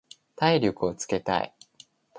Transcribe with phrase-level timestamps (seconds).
[0.35, 1.53] 体力をつけたい。